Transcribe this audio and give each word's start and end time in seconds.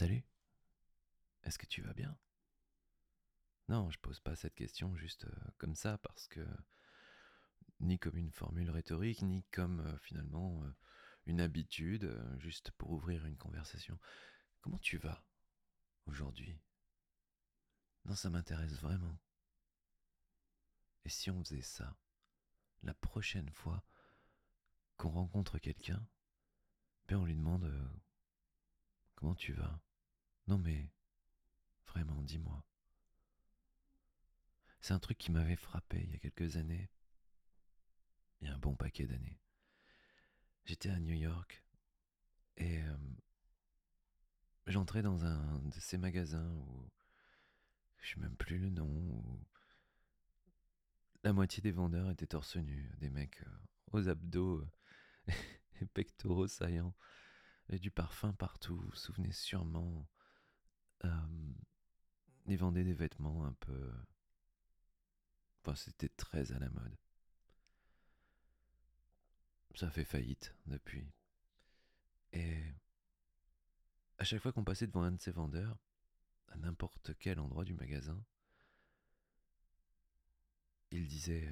Salut 0.00 0.24
Est-ce 1.42 1.58
que 1.58 1.66
tu 1.66 1.82
vas 1.82 1.92
bien? 1.92 2.16
Non, 3.68 3.90
je 3.90 3.98
pose 3.98 4.18
pas 4.18 4.34
cette 4.34 4.54
question 4.54 4.96
juste 4.96 5.26
euh, 5.26 5.50
comme 5.58 5.74
ça 5.74 5.98
parce 5.98 6.26
que 6.26 6.40
ni 7.80 7.98
comme 7.98 8.16
une 8.16 8.30
formule 8.30 8.70
rhétorique, 8.70 9.20
ni 9.20 9.44
comme 9.52 9.80
euh, 9.80 9.98
finalement 9.98 10.64
euh, 10.64 10.72
une 11.26 11.42
habitude, 11.42 12.18
juste 12.38 12.70
pour 12.78 12.92
ouvrir 12.92 13.26
une 13.26 13.36
conversation. 13.36 13.98
Comment 14.62 14.78
tu 14.78 14.96
vas 14.96 15.22
aujourd'hui? 16.06 16.58
Non, 18.06 18.14
ça 18.14 18.30
m'intéresse 18.30 18.80
vraiment. 18.80 19.18
Et 21.04 21.10
si 21.10 21.30
on 21.30 21.44
faisait 21.44 21.60
ça 21.60 21.94
la 22.84 22.94
prochaine 22.94 23.50
fois 23.50 23.84
qu'on 24.96 25.10
rencontre 25.10 25.58
quelqu'un, 25.58 26.02
ben 27.06 27.18
on 27.18 27.26
lui 27.26 27.36
demande 27.36 27.70
comment 29.14 29.34
tu 29.34 29.52
vas? 29.52 29.78
Non 30.50 30.58
mais 30.58 30.90
vraiment, 31.86 32.20
dis-moi. 32.22 32.66
C'est 34.80 34.94
un 34.94 34.98
truc 34.98 35.16
qui 35.16 35.30
m'avait 35.30 35.54
frappé 35.54 36.02
il 36.02 36.10
y 36.10 36.16
a 36.16 36.18
quelques 36.18 36.56
années. 36.56 36.90
Il 38.40 38.48
y 38.48 38.50
a 38.50 38.54
un 38.54 38.58
bon 38.58 38.74
paquet 38.74 39.06
d'années. 39.06 39.40
J'étais 40.64 40.90
à 40.90 40.98
New 40.98 41.14
York 41.14 41.64
et 42.56 42.82
euh, 42.82 42.96
j'entrais 44.66 45.02
dans 45.02 45.24
un 45.24 45.60
de 45.60 45.78
ces 45.78 45.98
magasins 45.98 46.50
où 46.50 46.90
je 48.00 48.14
sais 48.14 48.20
même 48.20 48.36
plus 48.36 48.58
le 48.58 48.70
nom, 48.70 49.22
la 51.22 51.32
moitié 51.32 51.62
des 51.62 51.70
vendeurs 51.70 52.10
étaient 52.10 52.26
torse 52.26 52.56
nu, 52.56 52.90
des 52.98 53.10
mecs 53.10 53.40
euh, 53.42 53.58
aux 53.92 54.08
abdos 54.08 54.58
euh, 55.28 55.32
et 55.80 55.86
pectoraux 55.94 56.48
saillants, 56.48 56.96
et 57.68 57.78
du 57.78 57.92
parfum 57.92 58.32
partout. 58.32 58.74
Vous 58.74 58.88
vous 58.88 58.96
souvenez 58.96 59.30
sûrement. 59.30 60.08
Euh, 61.04 61.52
ils 62.46 62.58
vendaient 62.58 62.84
des 62.84 62.94
vêtements 62.94 63.44
un 63.44 63.52
peu. 63.54 63.92
Enfin, 65.60 65.74
c'était 65.74 66.08
très 66.08 66.52
à 66.52 66.58
la 66.58 66.70
mode. 66.70 66.96
Ça 69.74 69.90
fait 69.90 70.04
faillite 70.04 70.54
depuis. 70.66 71.10
Et 72.32 72.62
à 74.18 74.24
chaque 74.24 74.42
fois 74.42 74.52
qu'on 74.52 74.64
passait 74.64 74.86
devant 74.86 75.02
un 75.02 75.12
de 75.12 75.20
ces 75.20 75.30
vendeurs, 75.30 75.78
à 76.48 76.56
n'importe 76.56 77.12
quel 77.18 77.38
endroit 77.38 77.64
du 77.64 77.74
magasin, 77.74 78.22
il 80.90 81.06
disait 81.06 81.48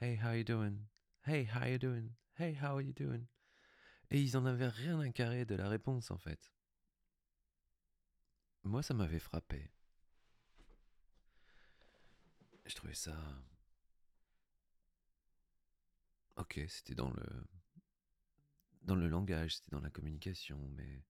Hey, 0.00 0.18
how 0.18 0.32
you 0.32 0.44
doing? 0.44 0.86
Hey, 1.26 1.46
how 1.46 1.66
you 1.66 1.78
doing? 1.78 2.10
Hey, 2.38 2.54
how 2.54 2.76
are 2.76 2.82
you 2.82 2.92
doing? 2.92 3.26
Et 4.10 4.20
ils 4.20 4.36
en 4.36 4.46
avaient 4.46 4.68
rien 4.68 4.98
à 5.00 5.10
carrer 5.10 5.44
de 5.44 5.54
la 5.54 5.68
réponse 5.68 6.10
en 6.10 6.18
fait. 6.18 6.52
Moi, 8.64 8.82
ça 8.82 8.94
m'avait 8.94 9.18
frappé. 9.18 9.70
Je 12.64 12.74
trouvais 12.74 12.94
ça. 12.94 13.16
Ok, 16.36 16.60
c'était 16.68 16.94
dans 16.94 17.10
le. 17.10 17.46
Dans 18.82 18.96
le 18.96 19.08
langage, 19.08 19.56
c'était 19.56 19.70
dans 19.70 19.80
la 19.80 19.90
communication, 19.90 20.58
mais. 20.70 21.04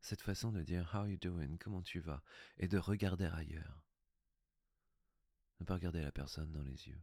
Cette 0.00 0.20
façon 0.22 0.52
de 0.52 0.62
dire 0.62 0.94
How 0.94 1.06
you 1.06 1.16
doing? 1.16 1.56
Comment 1.58 1.82
tu 1.82 1.98
vas? 2.00 2.22
Et 2.58 2.68
de 2.68 2.78
regarder 2.78 3.26
ailleurs. 3.26 3.82
Ne 5.60 5.64
pas 5.66 5.74
regarder 5.74 6.02
la 6.02 6.12
personne 6.12 6.52
dans 6.52 6.62
les 6.62 6.88
yeux. 6.88 7.02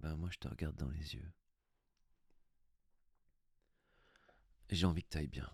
Ben 0.00 0.16
moi 0.16 0.30
je 0.30 0.38
te 0.38 0.48
regarde 0.48 0.76
dans 0.76 0.88
les 0.90 1.14
yeux. 1.14 1.32
Et 4.57 4.57
j'ai 4.76 4.86
envie 4.86 5.02
que 5.02 5.08
t'ailles 5.08 5.28
bien. 5.28 5.50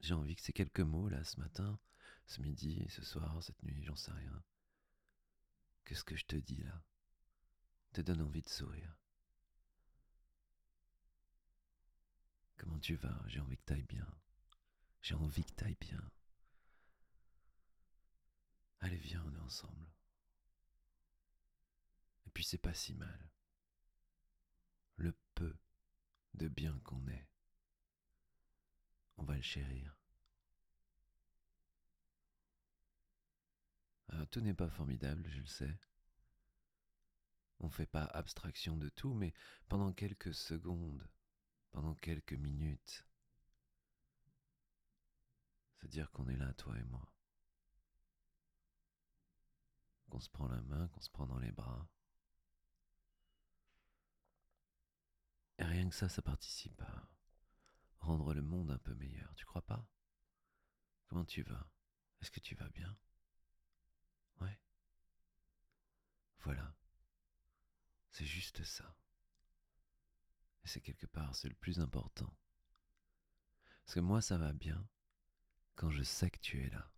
J'ai 0.00 0.14
envie 0.14 0.36
que 0.36 0.42
ces 0.42 0.52
quelques 0.52 0.80
mots 0.80 1.08
là 1.08 1.24
ce 1.24 1.40
matin, 1.40 1.78
ce 2.26 2.40
midi, 2.40 2.86
ce 2.88 3.02
soir, 3.02 3.42
cette 3.42 3.62
nuit, 3.62 3.82
j'en 3.84 3.96
sais 3.96 4.12
rien. 4.12 4.42
Que 5.84 5.94
ce 5.94 6.04
que 6.04 6.16
je 6.16 6.26
te 6.26 6.36
dis 6.36 6.62
là? 6.62 6.82
Te 7.92 8.00
donne 8.00 8.22
envie 8.22 8.42
de 8.42 8.48
sourire. 8.48 8.96
Comment 12.56 12.78
tu 12.78 12.96
vas? 12.96 13.22
J'ai 13.26 13.40
envie 13.40 13.56
que 13.56 13.64
t'ailles 13.64 13.82
bien. 13.84 14.06
J'ai 15.02 15.14
envie 15.14 15.44
que 15.44 15.52
t'ailles 15.52 15.78
bien. 15.80 16.10
Allez, 18.80 18.96
viens, 18.98 19.24
on 19.26 19.34
est 19.34 19.40
ensemble. 19.40 19.86
Et 22.26 22.30
puis 22.30 22.44
c'est 22.44 22.58
pas 22.58 22.74
si 22.74 22.94
mal. 22.94 23.30
Le 24.96 25.16
peu 25.34 25.56
de 26.36 26.48
bien 26.48 26.78
qu'on 26.84 27.06
est, 27.08 27.28
on 29.16 29.24
va 29.24 29.36
le 29.36 29.42
chérir. 29.42 29.96
Ah, 34.08 34.26
tout 34.26 34.40
n'est 34.40 34.54
pas 34.54 34.70
formidable, 34.70 35.28
je 35.30 35.40
le 35.40 35.46
sais. 35.46 35.78
On 37.60 37.70
fait 37.70 37.86
pas 37.86 38.04
abstraction 38.04 38.76
de 38.76 38.88
tout, 38.90 39.14
mais 39.14 39.32
pendant 39.68 39.92
quelques 39.92 40.34
secondes, 40.34 41.08
pendant 41.72 41.94
quelques 41.94 42.34
minutes, 42.34 43.06
c'est 45.78 45.88
dire 45.88 46.10
qu'on 46.12 46.28
est 46.28 46.36
là, 46.36 46.52
toi 46.54 46.76
et 46.78 46.84
moi. 46.84 47.06
Qu'on 50.10 50.20
se 50.20 50.30
prend 50.30 50.48
la 50.48 50.60
main, 50.62 50.88
qu'on 50.88 51.00
se 51.00 51.10
prend 51.10 51.26
dans 51.26 51.38
les 51.38 51.52
bras. 51.52 51.88
Et 55.58 55.64
rien 55.64 55.88
que 55.88 55.94
ça, 55.94 56.08
ça 56.08 56.22
participe 56.22 56.80
à 56.82 57.08
rendre 58.00 58.34
le 58.34 58.42
monde 58.42 58.70
un 58.70 58.78
peu 58.78 58.94
meilleur, 58.94 59.34
tu 59.34 59.44
crois 59.44 59.64
pas? 59.64 59.86
Comment 61.08 61.24
tu 61.24 61.42
vas? 61.42 61.70
Est-ce 62.20 62.30
que 62.30 62.40
tu 62.40 62.54
vas 62.54 62.68
bien? 62.68 62.96
Ouais. 64.40 64.58
Voilà. 66.40 66.74
C'est 68.10 68.26
juste 68.26 68.64
ça. 68.64 68.96
Et 70.64 70.68
c'est 70.68 70.80
quelque 70.80 71.06
part, 71.06 71.34
c'est 71.34 71.48
le 71.48 71.54
plus 71.54 71.80
important. 71.80 72.36
Parce 73.84 73.94
que 73.94 74.00
moi, 74.00 74.20
ça 74.20 74.36
va 74.36 74.52
bien 74.52 74.86
quand 75.74 75.90
je 75.90 76.02
sais 76.02 76.30
que 76.30 76.40
tu 76.40 76.64
es 76.64 76.70
là. 76.70 76.90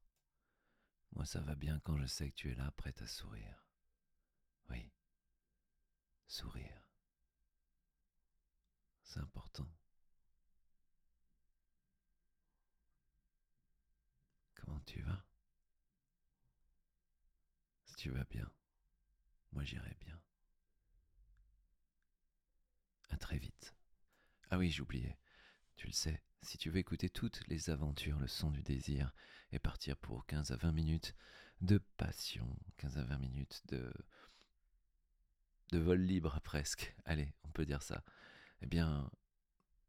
Moi, 1.12 1.26
ça 1.26 1.40
va 1.40 1.54
bien 1.54 1.80
quand 1.80 1.98
je 1.98 2.06
sais 2.06 2.30
que 2.30 2.34
tu 2.34 2.50
es 2.50 2.54
là, 2.54 2.70
prête 2.72 3.02
à 3.02 3.06
sourire. 3.06 3.66
Oui. 4.70 4.90
Sourire. 6.26 6.67
Important. 9.18 9.68
Comment 14.54 14.80
tu 14.86 15.02
vas? 15.02 15.24
Si 17.84 17.94
tu 17.96 18.10
vas 18.10 18.24
bien, 18.24 18.50
moi 19.52 19.64
j'irai 19.64 19.96
bien. 20.00 20.20
À 23.10 23.16
très 23.16 23.38
vite. 23.38 23.74
Ah 24.50 24.58
oui, 24.58 24.70
j'oubliais. 24.70 25.18
Tu 25.76 25.86
le 25.86 25.92
sais, 25.92 26.22
si 26.42 26.58
tu 26.58 26.70
veux 26.70 26.78
écouter 26.78 27.08
toutes 27.10 27.46
les 27.48 27.70
aventures, 27.70 28.18
le 28.18 28.28
son 28.28 28.50
du 28.50 28.62
désir, 28.62 29.12
et 29.52 29.58
partir 29.58 29.96
pour 29.96 30.26
15 30.26 30.52
à 30.52 30.56
20 30.56 30.72
minutes 30.72 31.14
de 31.60 31.78
passion, 31.96 32.48
15 32.76 32.98
à 32.98 33.04
20 33.04 33.18
minutes 33.18 33.62
de 33.70 33.92
vol 35.72 36.00
libre 36.00 36.40
presque. 36.44 36.94
Allez, 37.04 37.34
on 37.44 37.50
peut 37.50 37.66
dire 37.66 37.82
ça 37.82 38.04
eh 38.60 38.66
bien, 38.66 39.10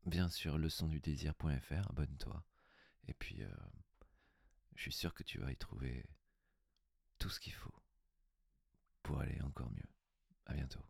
bien 0.06 0.30
sur 0.30 0.58
leçondudésir.fr, 0.58 1.90
abonne-toi. 1.90 2.44
Et 3.08 3.14
puis, 3.14 3.44
euh, 3.44 3.50
je 4.76 4.84
suis 4.84 4.92
sûr 4.92 5.14
que 5.14 5.24
tu 5.24 5.40
vas 5.40 5.52
y 5.52 5.58
trouver 5.58 6.06
tout 7.18 7.30
ce 7.30 7.40
qu'il 7.40 7.54
faut 7.54 7.74
pour 9.04 9.20
aller 9.20 9.42
encore 9.42 9.72
mieux. 9.72 9.90
À 10.46 10.54
bientôt. 10.54 10.84